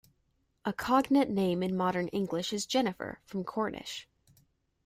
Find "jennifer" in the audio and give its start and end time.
2.65-3.19